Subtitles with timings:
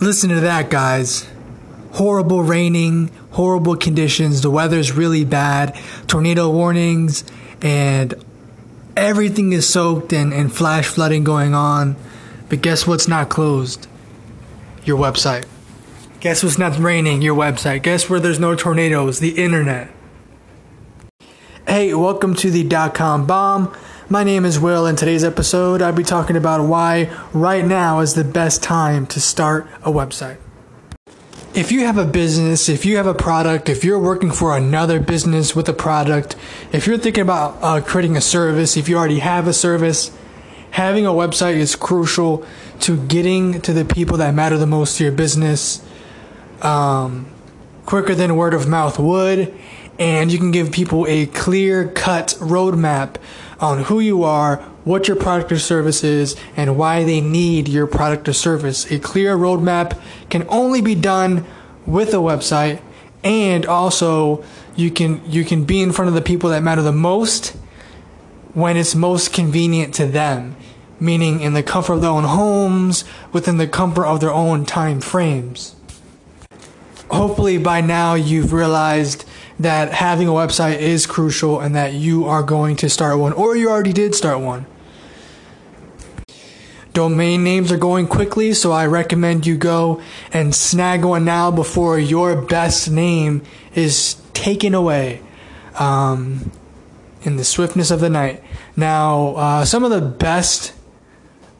[0.00, 1.28] Listen to that, guys.
[1.92, 5.78] Horrible raining, horrible conditions, the weather's really bad,
[6.08, 7.24] tornado warnings,
[7.62, 8.14] and
[8.96, 11.96] everything is soaked and, and flash flooding going on.
[12.48, 13.86] But guess what's not closed?
[14.84, 15.46] Your website.
[16.20, 17.22] Guess what's not raining?
[17.22, 17.82] Your website.
[17.82, 19.20] Guess where there's no tornadoes?
[19.20, 19.90] The internet.
[21.66, 23.74] Hey, welcome to the dot com bomb.
[24.10, 24.84] My name is Will.
[24.84, 29.18] and today's episode, I'll be talking about why right now is the best time to
[29.18, 30.36] start a website.
[31.54, 35.00] If you have a business, if you have a product, if you're working for another
[35.00, 36.36] business with a product,
[36.70, 40.10] if you're thinking about uh, creating a service, if you already have a service,
[40.72, 42.44] having a website is crucial
[42.80, 45.82] to getting to the people that matter the most to your business
[46.60, 47.24] um,
[47.86, 49.54] quicker than word of mouth would.
[49.98, 53.16] And you can give people a clear cut roadmap
[53.64, 57.86] on who you are, what your product or service is, and why they need your
[57.86, 58.90] product or service.
[58.92, 61.44] A clear roadmap can only be done
[61.86, 62.80] with a website,
[63.24, 64.44] and also
[64.76, 67.56] you can you can be in front of the people that matter the most
[68.52, 70.54] when it's most convenient to them,
[71.00, 75.00] meaning in the comfort of their own homes, within the comfort of their own time
[75.00, 75.74] frames.
[77.10, 79.24] Hopefully by now you've realized
[79.58, 83.56] that having a website is crucial and that you are going to start one or
[83.56, 84.66] you already did start one.
[86.92, 90.00] Domain names are going quickly, so I recommend you go
[90.32, 93.42] and snag one now before your best name
[93.74, 95.20] is taken away
[95.74, 96.52] um,
[97.22, 98.44] in the swiftness of the night.
[98.76, 100.72] Now, uh, some of the best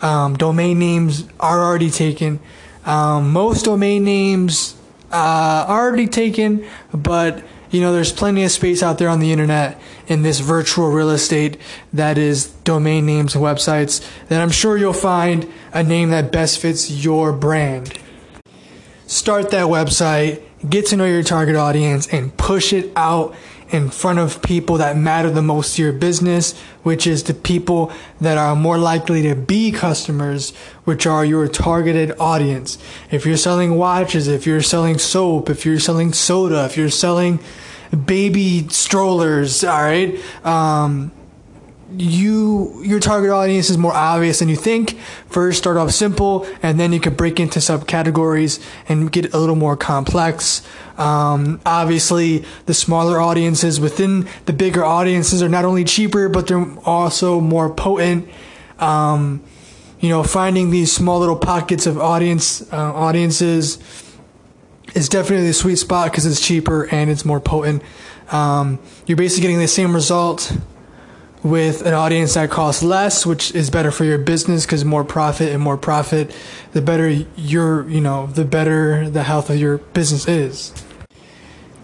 [0.00, 2.40] um, domain names are already taken.
[2.86, 4.76] Um, most domain names
[5.12, 9.32] uh, are already taken, but you know, there's plenty of space out there on the
[9.32, 11.58] internet in this virtual real estate
[11.92, 16.58] that is domain names and websites that I'm sure you'll find a name that best
[16.58, 17.98] fits your brand.
[19.06, 23.34] Start that website, get to know your target audience, and push it out
[23.70, 27.92] in front of people that matter the most to your business, which is the people
[28.20, 32.78] that are more likely to be customers, which are your targeted audience.
[33.10, 37.40] If you're selling watches, if you're selling soap, if you're selling soda, if you're selling
[38.06, 41.12] baby strollers, all right, um,
[41.96, 44.98] you your target audience is more obvious than you think.
[45.28, 49.56] First, start off simple, and then you can break into subcategories and get a little
[49.56, 50.66] more complex.
[50.98, 56.66] Um, obviously, the smaller audiences within the bigger audiences are not only cheaper, but they're
[56.84, 58.28] also more potent.
[58.78, 59.42] Um,
[60.00, 63.78] you know, finding these small little pockets of audience uh, audiences
[64.94, 67.82] is definitely the sweet spot because it's cheaper and it's more potent.
[68.30, 70.52] Um, you're basically getting the same result
[71.42, 75.52] with an audience that costs less, which is better for your business because more profit
[75.52, 76.34] and more profit,
[76.72, 80.72] the better your, you know, the better the health of your business is.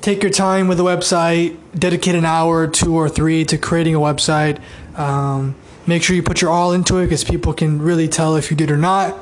[0.00, 4.00] Take your time with a website, dedicate an hour, two or three to creating a
[4.00, 4.60] website.
[4.98, 5.54] Um,
[5.86, 8.56] make sure you put your all into it because people can really tell if you
[8.56, 9.14] did or not.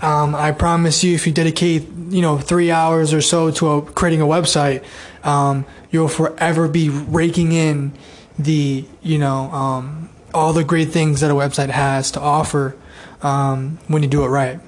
[0.00, 3.82] Um, I promise you, if you dedicate, you know, three hours or so to a,
[3.82, 4.84] creating a website,
[5.24, 7.92] um, you'll forever be raking in
[8.38, 12.76] the you know um, all the great things that a website has to offer
[13.22, 14.60] um, when you do it right.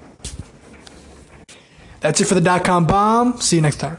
[2.01, 3.41] That's it for the dot com bomb.
[3.41, 3.97] See you next time.